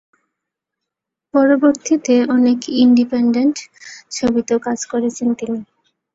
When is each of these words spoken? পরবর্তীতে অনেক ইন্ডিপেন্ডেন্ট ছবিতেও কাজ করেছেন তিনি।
পরবর্তীতে 1.33 2.15
অনেক 2.35 2.59
ইন্ডিপেন্ডেন্ট 2.83 3.55
ছবিতেও 4.11 4.59
কাজ 4.67 4.79
করেছেন 4.91 5.27
তিনি। 5.39 5.59